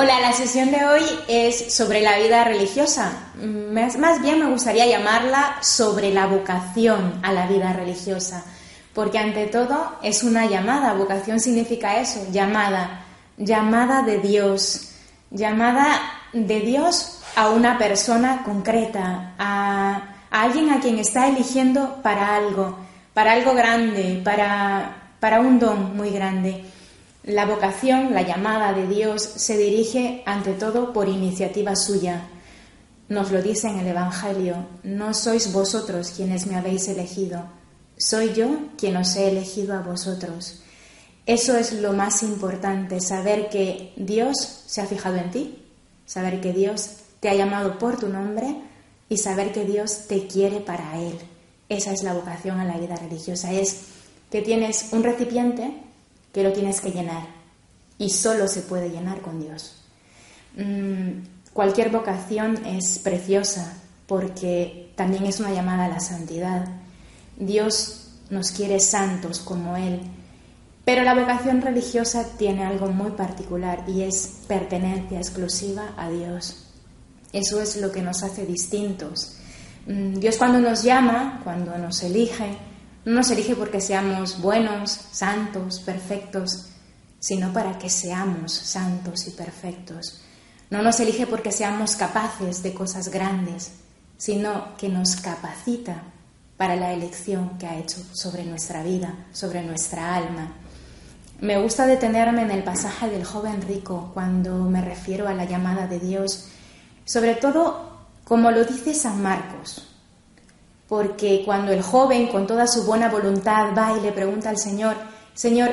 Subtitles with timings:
[0.00, 3.32] Hola, la sesión de hoy es sobre la vida religiosa.
[3.42, 8.44] Más, más, bien me gustaría llamarla sobre la vocación a la vida religiosa,
[8.94, 10.92] porque ante todo es una llamada.
[10.92, 13.06] Vocación significa eso, llamada,
[13.38, 14.92] llamada de Dios,
[15.32, 16.00] llamada
[16.32, 22.78] de Dios a una persona concreta, a, alguien a quien está eligiendo para algo,
[23.14, 26.64] para algo grande, para, para un don muy grande.
[27.28, 32.26] La vocación, la llamada de Dios, se dirige ante todo por iniciativa suya.
[33.10, 37.44] Nos lo dice en el Evangelio, no sois vosotros quienes me habéis elegido,
[37.98, 38.48] soy yo
[38.78, 40.62] quien os he elegido a vosotros.
[41.26, 45.66] Eso es lo más importante, saber que Dios se ha fijado en ti,
[46.06, 48.56] saber que Dios te ha llamado por tu nombre
[49.10, 51.18] y saber que Dios te quiere para Él.
[51.68, 53.82] Esa es la vocación a la vida religiosa, es
[54.30, 55.87] que tienes un recipiente
[56.32, 57.26] que lo tienes que llenar
[57.98, 59.76] y solo se puede llenar con Dios.
[60.56, 63.74] Mm, cualquier vocación es preciosa
[64.06, 66.66] porque también es una llamada a la santidad.
[67.36, 70.00] Dios nos quiere santos como Él,
[70.84, 76.64] pero la vocación religiosa tiene algo muy particular y es pertenencia exclusiva a Dios.
[77.32, 79.36] Eso es lo que nos hace distintos.
[79.86, 82.56] Mm, Dios cuando nos llama, cuando nos elige,
[83.08, 86.66] no nos elige porque seamos buenos, santos, perfectos,
[87.18, 90.20] sino para que seamos santos y perfectos.
[90.68, 93.72] No nos elige porque seamos capaces de cosas grandes,
[94.18, 96.02] sino que nos capacita
[96.58, 100.52] para la elección que ha hecho sobre nuestra vida, sobre nuestra alma.
[101.40, 105.86] Me gusta detenerme en el pasaje del joven rico cuando me refiero a la llamada
[105.86, 106.48] de Dios,
[107.06, 109.87] sobre todo como lo dice San Marcos,
[110.88, 114.96] porque cuando el joven con toda su buena voluntad va y le pregunta al Señor,
[115.34, 115.70] Señor,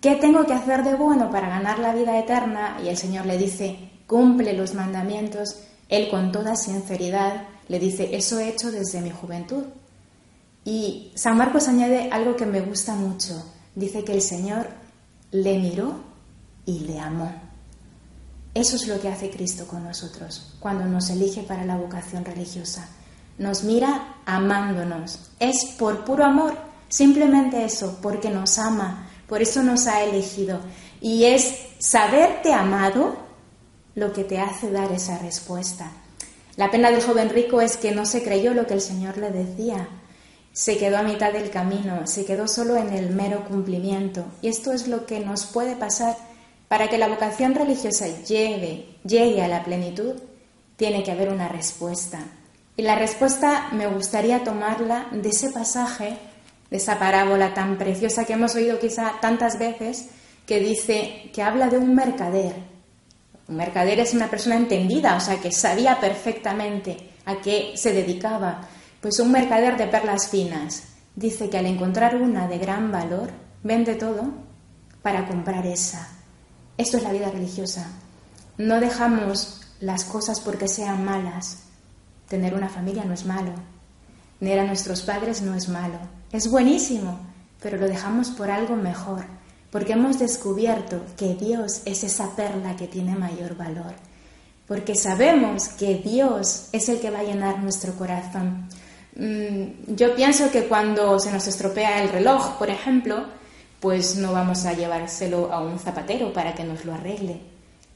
[0.00, 2.78] ¿qué tengo que hacer de bueno para ganar la vida eterna?
[2.82, 5.56] Y el Señor le dice, cumple los mandamientos,
[5.88, 9.64] él con toda sinceridad le dice, eso he hecho desde mi juventud.
[10.64, 13.44] Y San Marcos añade algo que me gusta mucho,
[13.74, 14.68] dice que el Señor
[15.32, 15.96] le miró
[16.64, 17.32] y le amó.
[18.54, 22.88] Eso es lo que hace Cristo con nosotros cuando nos elige para la vocación religiosa
[23.38, 25.30] nos mira amándonos.
[25.40, 26.56] Es por puro amor,
[26.88, 30.60] simplemente eso, porque nos ama, por eso nos ha elegido.
[31.00, 33.16] Y es saberte amado
[33.94, 35.90] lo que te hace dar esa respuesta.
[36.56, 39.30] La pena del joven rico es que no se creyó lo que el Señor le
[39.30, 39.88] decía.
[40.52, 44.24] Se quedó a mitad del camino, se quedó solo en el mero cumplimiento.
[44.40, 46.16] Y esto es lo que nos puede pasar
[46.68, 50.14] para que la vocación religiosa llegue, llegue a la plenitud.
[50.76, 52.20] Tiene que haber una respuesta.
[52.76, 56.18] Y la respuesta me gustaría tomarla de ese pasaje,
[56.70, 60.08] de esa parábola tan preciosa que hemos oído quizá tantas veces,
[60.46, 62.54] que dice, que habla de un mercader.
[63.46, 68.62] Un mercader es una persona entendida, o sea, que sabía perfectamente a qué se dedicaba.
[69.00, 73.30] Pues un mercader de perlas finas dice que al encontrar una de gran valor,
[73.62, 74.32] vende todo
[75.02, 76.08] para comprar esa.
[76.76, 77.86] Esto es la vida religiosa.
[78.58, 81.64] No dejamos las cosas porque sean malas,
[82.28, 83.52] Tener una familia no es malo.
[84.38, 85.98] Tener a nuestros padres no es malo.
[86.32, 87.18] Es buenísimo,
[87.62, 89.24] pero lo dejamos por algo mejor,
[89.70, 93.94] porque hemos descubierto que Dios es esa perla que tiene mayor valor,
[94.68, 98.68] porque sabemos que Dios es el que va a llenar nuestro corazón.
[99.16, 103.24] Mm, yo pienso que cuando se nos estropea el reloj, por ejemplo,
[103.80, 107.40] pues no vamos a llevárselo a un zapatero para que nos lo arregle.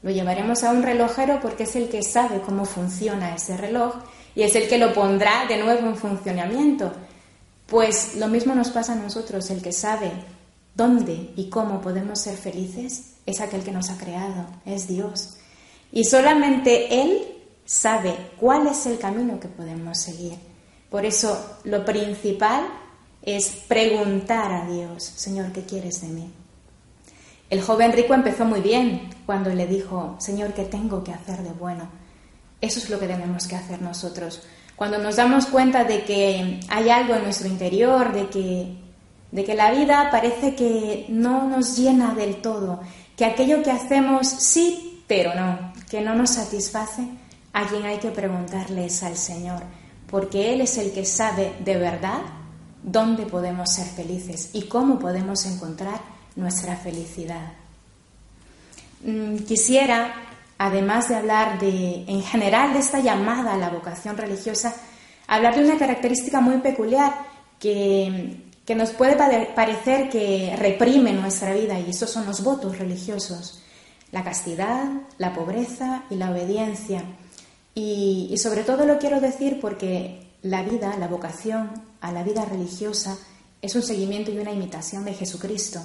[0.01, 3.95] Lo llevaremos a un relojero porque es el que sabe cómo funciona ese reloj
[4.39, 6.93] y es el que lo pondrá de nuevo en funcionamiento.
[7.67, 10.13] Pues lo mismo nos pasa a nosotros, el que sabe
[10.75, 15.35] dónde y cómo podemos ser felices es aquel que nos ha creado, es Dios.
[15.91, 17.27] Y solamente Él
[17.65, 20.37] sabe cuál es el camino que podemos seguir.
[20.89, 22.65] Por eso lo principal
[23.21, 26.31] es preguntar a Dios, Señor, ¿qué quieres de mí?
[27.49, 31.51] El joven rico empezó muy bien cuando le dijo, Señor, ¿qué tengo que hacer de
[31.51, 31.89] bueno?
[32.61, 34.41] Eso es lo que tenemos que hacer nosotros.
[34.75, 38.77] Cuando nos damos cuenta de que hay algo en nuestro interior, de que,
[39.31, 42.81] de que la vida parece que no nos llena del todo,
[43.17, 47.03] que aquello que hacemos sí, pero no, que no nos satisface,
[47.53, 49.63] a quien hay que preguntarles al Señor,
[50.09, 52.21] porque Él es el que sabe de verdad
[52.83, 55.99] dónde podemos ser felices y cómo podemos encontrar
[56.35, 57.51] nuestra felicidad.
[59.03, 60.13] Mm, quisiera,
[60.59, 64.75] además de hablar de, en general de esta llamada a la vocación religiosa,
[65.25, 67.15] hablar de una característica muy peculiar
[67.57, 73.63] que, que nos puede parecer que reprime nuestra vida y esos son los votos religiosos,
[74.11, 74.85] la castidad,
[75.17, 77.03] la pobreza y la obediencia.
[77.73, 81.71] Y, sobre todo lo quiero decir porque la vida, la vocación
[82.01, 83.17] a la vida religiosa
[83.61, 85.81] es un seguimiento y una imitación de Jesucristo.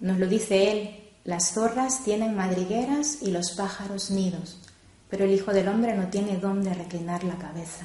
[0.00, 4.56] Nos lo dice Él, las zorras tienen madrigueras y los pájaros nidos,
[5.10, 7.84] pero el Hijo del Hombre no tiene dónde reclinar la cabeza.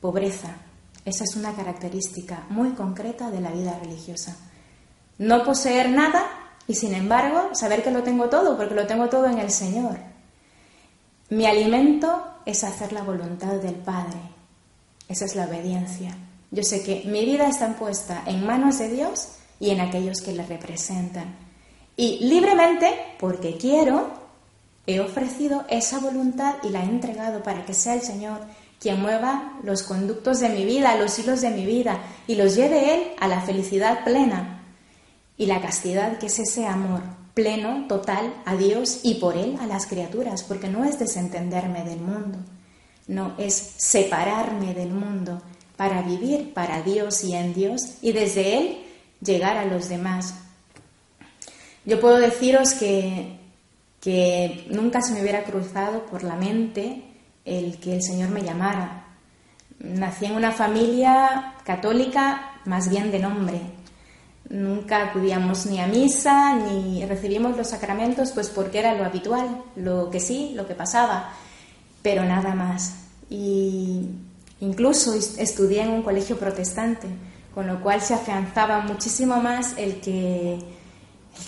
[0.00, 0.56] Pobreza,
[1.04, 4.36] esa es una característica muy concreta de la vida religiosa.
[5.16, 6.26] No poseer nada
[6.66, 9.96] y sin embargo saber que lo tengo todo, porque lo tengo todo en el Señor.
[11.30, 14.18] Mi alimento es hacer la voluntad del Padre.
[15.08, 16.16] Esa es la obediencia.
[16.50, 19.28] Yo sé que mi vida está puesta en manos de Dios
[19.60, 21.53] y en aquellos que le representan.
[21.96, 24.10] Y libremente, porque quiero,
[24.86, 28.40] he ofrecido esa voluntad y la he entregado para que sea el Señor
[28.80, 32.94] quien mueva los conductos de mi vida, los hilos de mi vida y los lleve
[32.94, 34.62] Él a la felicidad plena.
[35.38, 37.00] Y la castidad, que es ese amor
[37.32, 42.00] pleno, total, a Dios y por Él a las criaturas, porque no es desentenderme del
[42.00, 42.38] mundo,
[43.08, 45.42] no, es separarme del mundo
[45.76, 48.78] para vivir para Dios y en Dios y desde Él
[49.20, 50.34] llegar a los demás.
[51.84, 53.38] Yo puedo deciros que,
[54.00, 57.04] que nunca se me hubiera cruzado por la mente
[57.44, 59.06] el que el Señor me llamara.
[59.78, 63.60] Nací en una familia católica más bien de nombre,
[64.50, 70.10] Nunca acudíamos ni a misa ni recibimos los sacramentos, pues porque era lo habitual, lo
[70.10, 71.32] que sí, lo que pasaba,
[72.02, 72.94] pero nada más.
[73.30, 74.06] Y
[74.60, 77.08] incluso estudié en un colegio protestante,
[77.54, 80.58] con lo cual se afianzaba muchísimo más el que,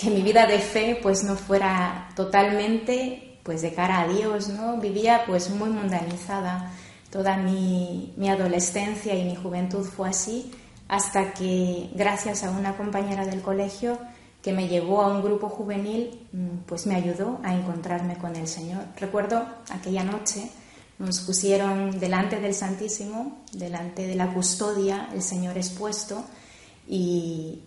[0.00, 4.78] que mi vida de fe pues no fuera totalmente pues de cara a Dios, ¿no?
[4.78, 6.72] Vivía pues muy mundanizada.
[7.10, 10.52] Toda mi, mi adolescencia y mi juventud fue así
[10.88, 13.98] hasta que gracias a una compañera del colegio
[14.42, 18.46] que me llevó a un grupo juvenil, mm, pues me ayudó a encontrarme con el
[18.46, 18.84] Señor.
[18.96, 20.50] Recuerdo aquella noche
[20.98, 26.24] nos pusieron delante del Santísimo, delante de la custodia, el Señor expuesto,
[26.88, 27.60] y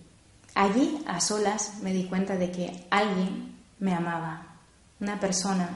[0.59, 4.57] allí, a solas, me di cuenta de que alguien me amaba,
[4.99, 5.69] una persona,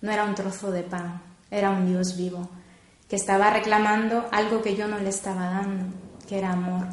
[0.00, 2.48] no era un trozo de pan, era un Dios vivo,
[3.06, 5.94] que estaba reclamando algo que yo no le estaba dando
[6.26, 6.86] que era amor.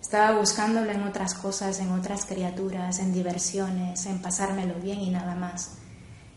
[0.00, 5.34] Estaba buscándolo en otras cosas, en otras criaturas, en diversiones, en pasármelo bien y nada
[5.34, 5.76] más.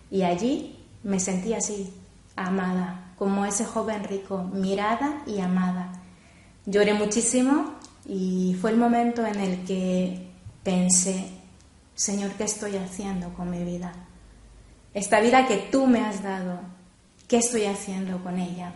[0.10, 1.94] Y allí me sentí así,
[2.36, 5.94] amada, como ese joven rico, mirada y amada.
[6.66, 7.76] Lloré muchísimo
[8.06, 10.31] y fue el momento en el que
[10.64, 11.28] pensé,
[11.96, 13.94] Señor, ¿qué estoy haciendo con mi vida?
[14.94, 16.60] Esta vida que tú me has dado,
[17.28, 18.74] ¿qué estoy haciendo con ella?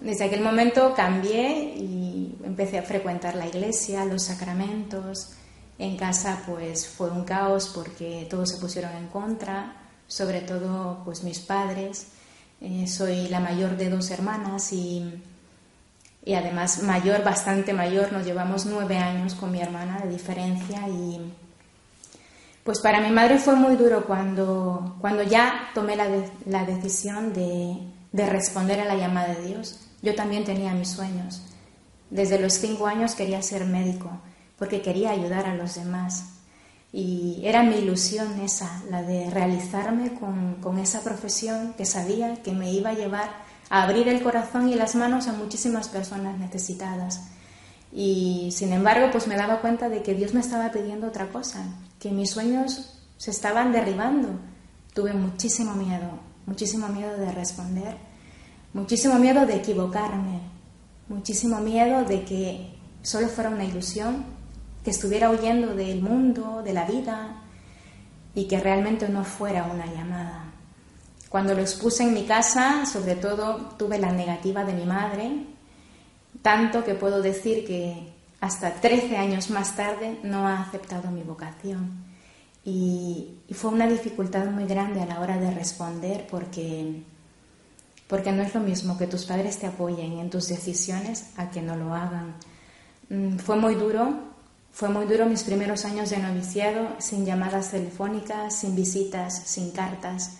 [0.00, 5.32] Desde aquel momento cambié y empecé a frecuentar la iglesia, los sacramentos.
[5.78, 9.76] En casa pues fue un caos porque todos se pusieron en contra,
[10.06, 12.08] sobre todo pues mis padres.
[12.60, 15.22] Eh, soy la mayor de dos hermanas y,
[16.24, 21.32] y además mayor, bastante mayor, nos llevamos nueve años con mi hermana de diferencia y
[22.64, 26.06] pues para mi madre fue muy duro cuando, cuando ya tomé la,
[26.46, 27.78] la decisión de,
[28.12, 29.80] de responder a la llamada de Dios.
[30.02, 31.42] Yo también tenía mis sueños.
[32.10, 34.10] Desde los cinco años quería ser médico
[34.58, 36.34] porque quería ayudar a los demás.
[36.92, 42.70] Y era mi ilusión esa, la de realizarme con, esa profesión que sabía que me
[42.70, 43.30] iba a llevar
[43.70, 47.28] abrir el corazón y las manos a muchísimas personas necesitadas.
[47.92, 51.64] Y sin embargo, pues me daba cuenta de que Dios me estaba pidiendo otra cosa,
[51.98, 54.28] que mis sueños se estaban derribando.
[54.92, 58.10] Tuve muchísimo miedo, muchísimo miedo de responder
[58.72, 60.40] muchísimo miedo de equivocarme,
[61.08, 64.24] muchísimo miedo de que solo fuera una ilusión,
[64.84, 67.42] que estuviera huyendo del mundo, de la vida
[68.34, 70.49] y que realmente no fuera una llamada.
[71.30, 75.30] Cuando lo expuse en mi casa, sobre todo tuve la negativa de mi madre,
[76.42, 82.04] tanto que puedo decir que hasta 13 años más tarde no ha aceptado mi vocación.
[82.64, 87.02] Y, fue una dificultad muy grande a la hora de responder porque
[88.08, 91.62] porque no es lo mismo que tus padres te apoyen en tus decisiones a que
[91.62, 92.34] no lo hagan.
[93.08, 94.14] Mm, fue muy duro,
[94.72, 100.39] fue muy duro mis primeros años de noviciado, sin llamadas telefónicas, sin visitas, sin cartas,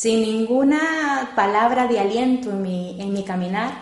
[0.00, 3.72] sin ninguna palabra de aliento en mi, en mi caminar,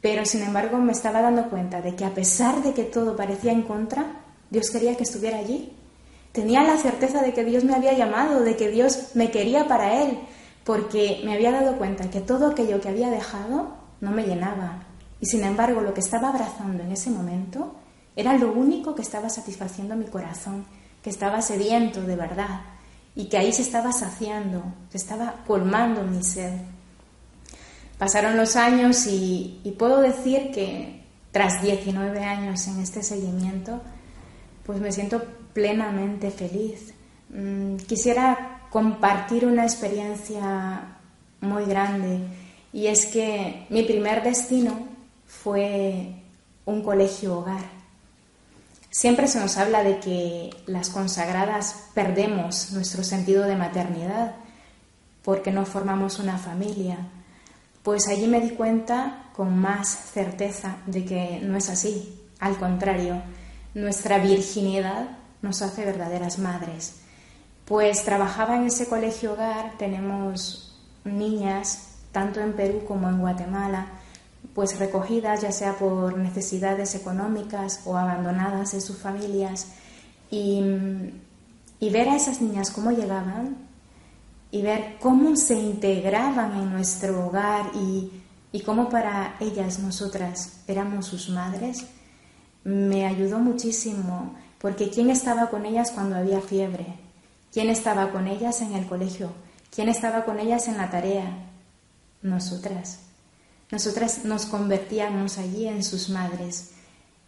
[0.00, 3.52] pero sin embargo me estaba dando cuenta de que a pesar de que todo parecía
[3.52, 4.16] en contra,
[4.50, 5.72] Dios quería que estuviera allí.
[6.32, 10.02] Tenía la certeza de que Dios me había llamado, de que Dios me quería para
[10.02, 10.18] Él,
[10.64, 14.80] porque me había dado cuenta que todo aquello que había dejado no me llenaba.
[15.20, 17.76] Y sin embargo, lo que estaba abrazando en ese momento
[18.16, 20.66] era lo único que estaba satisfaciendo mi corazón,
[21.00, 22.62] que estaba sediento de verdad
[23.18, 26.52] y que ahí se estaba saciando, se estaba colmando mi sed.
[27.98, 33.82] Pasaron los años y, puedo decir que tras 19 años en este seguimiento,
[34.64, 35.20] pues me siento
[35.52, 36.94] plenamente feliz.
[37.30, 40.96] Mm, quisiera compartir una experiencia
[41.40, 42.20] muy grande
[42.72, 44.78] y es que mi primer destino
[45.26, 46.14] fue
[46.66, 47.77] un colegio hogar.
[48.98, 54.34] Siempre se nos habla de que las consagradas perdemos nuestro sentido de maternidad
[55.22, 56.98] porque no formamos una familia.
[57.84, 62.20] Pues allí me di cuenta con más certeza de que no es así.
[62.40, 63.22] Al contrario,
[63.72, 65.10] nuestra virginidad
[65.42, 66.96] nos hace verdaderas madres.
[67.66, 73.97] Pues trabajaba en ese colegio hogar, tenemos niñas, tanto en Perú como en Guatemala,
[74.58, 79.68] pues recogidas ya sea por necesidades económicas o abandonadas de sus familias,
[80.32, 80.60] y,
[81.80, 83.56] ver a esas niñas cómo llegaban
[84.50, 88.10] y ver cómo se integraban en nuestro hogar y,
[88.50, 91.86] y cómo para ellas nosotras éramos sus madres,
[92.64, 96.96] me ayudó muchísimo, porque ¿quién estaba con ellas cuando había fiebre?
[97.52, 99.30] ¿Quién estaba con ellas en el colegio?
[99.72, 101.46] ¿Quién estaba con ellas en la tarea?
[102.22, 103.07] Nosotras.
[103.70, 106.70] Nosotras nos convertíamos allí en sus madres.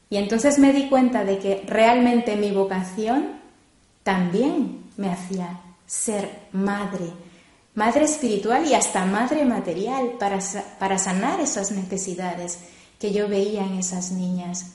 [0.08, 3.40] Y entonces me di cuenta de que realmente mi vocación
[4.02, 7.12] también me hacía ser madre,
[7.74, 10.38] madre espiritual y hasta madre material para,
[10.78, 12.58] para sanar esas necesidades
[12.98, 14.72] que yo veía en esas niñas.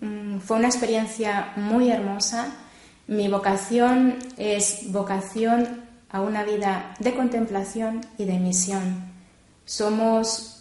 [0.00, 2.54] Mm, fue una experiencia muy hermosa
[3.10, 9.10] mi vocación es vocación a una vida de contemplación y de misión.
[9.64, 10.59] Somos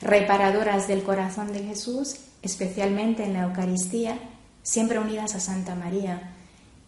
[0.00, 4.18] reparadoras del corazón de Jesús, especialmente en la Eucaristía,
[4.62, 6.32] siempre unidas a Santa María.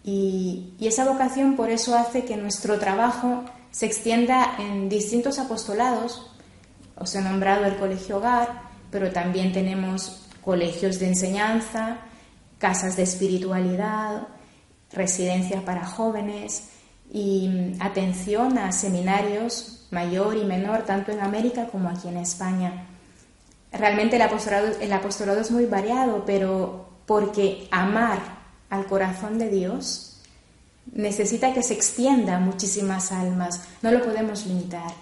[0.04, 6.30] Y, esa vocación por eso hace que nuestro trabajo se extienda en distintos apostolados.
[6.96, 11.98] Os he nombrado el Colegio Hogar, pero también tenemos colegios de enseñanza,
[12.58, 14.28] casas de espiritualidad,
[14.92, 16.70] residencias para jóvenes
[17.12, 22.86] y mm, atención a seminarios mayor y menor, tanto en América como aquí en España.
[23.72, 28.18] Realmente el apostolado, el apostolado es muy variado, pero porque amar
[28.70, 30.20] al corazón de Dios
[30.92, 34.92] necesita que se extienda muchísimas almas, no lo podemos limitar.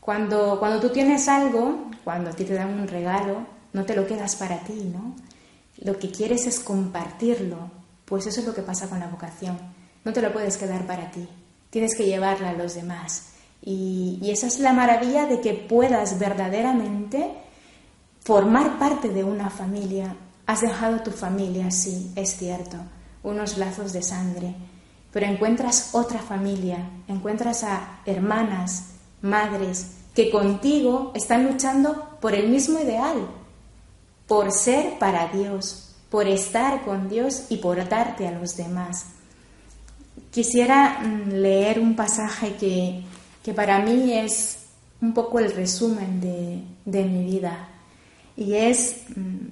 [0.00, 4.06] Cuando, cuando tú tienes algo, cuando a ti te dan un regalo, no te lo
[4.06, 5.14] quedas para ti, ¿no?
[5.78, 7.70] Lo que quieres es compartirlo,
[8.04, 9.58] pues eso es lo que pasa con la vocación.
[10.04, 11.28] No te lo puedes quedar para ti,
[11.70, 13.28] tienes que llevarla a los demás.
[13.62, 17.30] Y, esa es la maravilla de que puedas verdaderamente
[18.22, 20.16] formar parte de una familia.
[20.46, 22.76] Has dejado tu familia, sí, es cierto,
[23.22, 24.54] unos lazos de sangre,
[25.12, 32.78] pero encuentras otra familia, encuentras a hermanas, madres, que contigo están luchando por el mismo
[32.78, 33.28] ideal,
[34.26, 39.06] por ser para Dios, por estar con Dios y por darte a los demás.
[40.30, 43.04] Quisiera mm, leer un pasaje que,
[43.54, 44.58] para mí es
[45.00, 47.68] un poco el resumen de, mi vida
[48.36, 49.46] y es mm,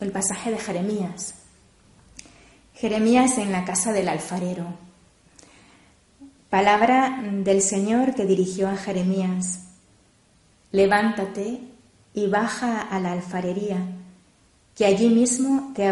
[0.00, 1.34] el pasaje de Jeremías.
[2.74, 4.66] Jeremías en la casa del alfarero.
[6.48, 9.66] Palabra del Señor que dirigió a Jeremías.
[10.72, 11.60] Levántate
[12.14, 13.78] y baja a la alfarería
[14.80, 15.84] que allí mismo te,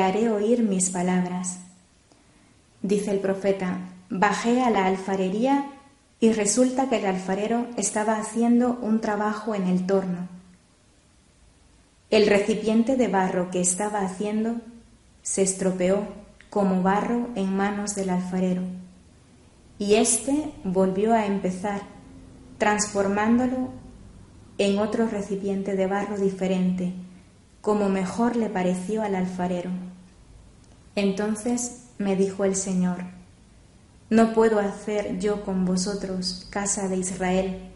[0.00, 1.58] haré oír mis palabras.
[2.82, 3.78] Dice el profeta,
[4.10, 5.66] bajé a la alfarería
[6.20, 10.28] y resulta que el alfarero estaba haciendo un trabajo en el torno.
[12.10, 14.56] El recipiente de barro que estaba haciendo
[15.22, 16.06] se estropeó
[16.50, 18.62] como barro en manos del alfarero,
[19.78, 21.82] y éste volvió a empezar,
[22.56, 23.68] transformándolo
[24.56, 26.94] en otro recipiente de barro diferente
[27.60, 29.70] como mejor le pareció al alfarero.
[30.94, 32.98] Entonces me dijo el Señor,
[34.10, 37.70] no puedo hacer yo con vosotros, casa de Israel,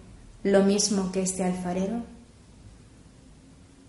[0.45, 2.05] lo mismo que este alfarero?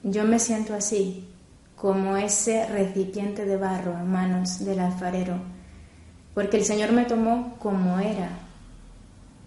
[0.03, 1.29] Yo me siento así,
[1.77, 5.37] como ese recipiente de barro en manos del alfarero,
[6.33, 8.29] porque el Señor me tomó como era,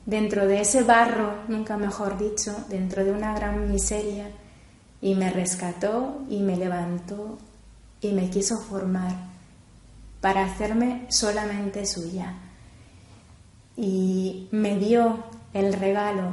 [0.06, 4.30] dentro de ese barro, nunca mejor dicho, dentro de una gran miseria,
[5.00, 7.38] y me rescató y me levantó
[8.00, 9.14] y me quiso formar
[10.20, 12.34] para hacerme solamente suya.
[13.76, 15.18] Y me dio
[15.52, 16.30] el regalo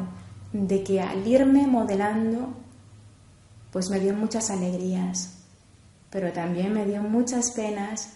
[0.53, 2.53] de que al irme modelando,
[3.73, 5.39] pues me dio muchas alegrías,
[6.11, 8.13] pero también me dio muchas penas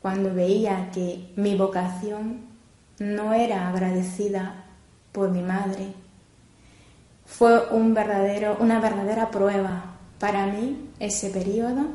[0.00, 2.46] cuando veía que mi vocación
[3.00, 4.64] no era agradecida
[5.10, 5.92] por mi madre.
[7.26, 11.86] Fue un verdadero, una verdadera prueba para mí ese periodo.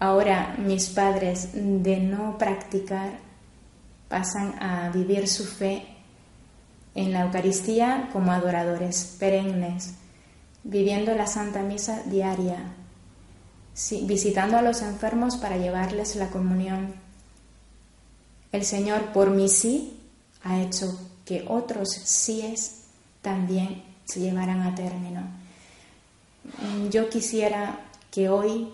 [0.00, 3.12] Ahora mis padres de no practicar
[4.08, 5.86] pasan a vivir su fe
[6.96, 9.94] en la Eucaristía como adoradores perennes,
[10.64, 12.74] viviendo la Santa Misa diaria,
[14.02, 16.94] visitando a los enfermos para llevarles la comunión.
[18.50, 20.00] El Señor por mí sí
[20.42, 22.82] ha hecho que otros síes
[23.22, 25.22] también se llevaran a término.
[26.90, 27.80] Yo quisiera
[28.10, 28.68] que hoy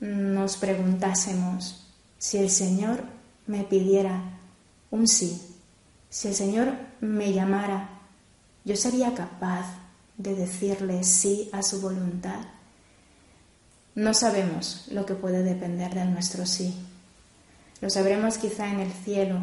[0.00, 1.86] nos preguntásemos
[2.18, 3.04] si el Señor
[3.46, 4.22] me pidiera
[4.90, 5.40] un sí,
[6.10, 7.90] si el Señor me llamara,
[8.64, 9.83] yo sería capaz
[10.16, 12.40] de decirle sí a su voluntad.
[13.94, 16.74] No sabemos lo que puede depender de nuestro sí.
[17.80, 19.38] Lo sabremos quizá en el cielo,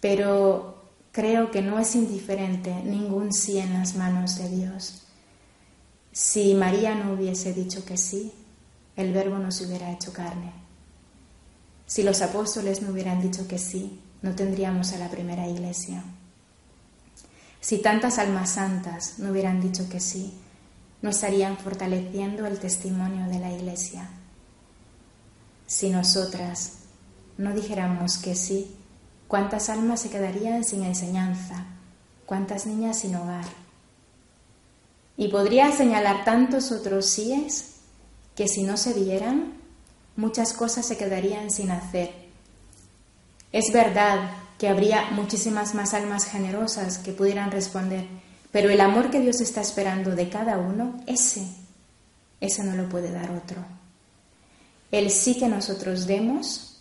[0.00, 5.02] pero Creo que no es indiferente ningún sí en las manos de Dios.
[6.10, 8.32] Si María no hubiese dicho que sí,
[8.96, 10.52] el verbo no se hubiera hecho carne.
[11.86, 16.02] Si los apóstoles no hubieran dicho que sí, no tendríamos a la primera iglesia.
[17.62, 20.34] Si tantas almas santas no hubieran dicho que sí,
[21.00, 24.06] no estarían fortaleciendo el testimonio de la iglesia.
[25.66, 26.80] Si nosotras
[27.38, 28.76] no dijéramos que sí,
[29.32, 31.64] ¿Cuántas almas se quedarían sin enseñanza?
[32.26, 33.46] ¿Cuántas niñas sin hogar?
[35.16, 37.76] Y podría señalar tantos otros síes
[38.36, 39.54] que si no se dieran,
[40.16, 42.12] muchas cosas se quedarían sin hacer.
[43.52, 48.06] Es verdad que habría muchísimas más almas generosas que pudieran responder,
[48.52, 51.48] pero el amor que Dios está esperando de cada uno, ese,
[52.40, 53.56] ese no lo puede dar otro.
[54.92, 56.80] El sí que nosotros demos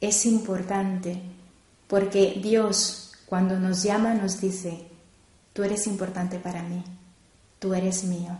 [0.00, 1.20] es importante
[1.88, 4.86] porque Dios cuando nos llama nos dice,
[5.52, 6.84] tú eres importante para mí,
[7.58, 8.38] tú eres mío.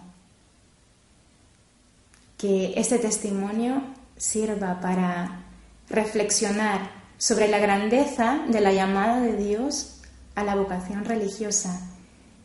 [2.36, 3.82] Que este testimonio
[4.16, 5.46] sirva para
[5.90, 10.00] reflexionar sobre la grandeza de la llamada de Dios
[10.34, 11.80] a la vocación religiosa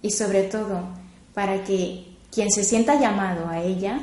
[0.01, 0.89] y sobre todo
[1.33, 3.99] para que quien se sienta llamado a ella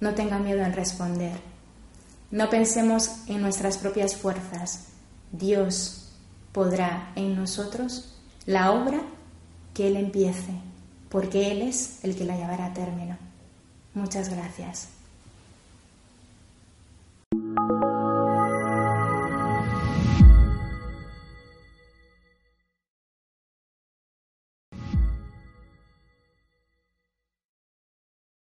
[0.00, 1.32] no tenga miedo en responder.
[2.30, 4.88] No pensemos en nuestras propias fuerzas.
[5.32, 6.12] Dios
[6.52, 8.14] podrá en nosotros
[8.46, 9.00] la obra
[9.72, 10.52] que Él empiece,
[11.08, 13.16] porque Él es el que la llevará a término.
[13.94, 14.93] Muchas gracias.